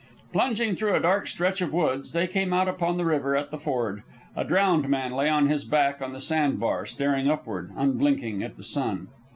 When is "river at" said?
3.05-3.51